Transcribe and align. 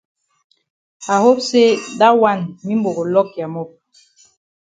I 1.13 1.15
hope 1.23 1.39
say 1.49 1.67
dat 1.99 2.13
wan 2.21 2.39
mimbo 2.65 2.89
go 2.95 3.03
lock 3.15 3.29
ya 3.39 3.47
mop. 3.53 3.69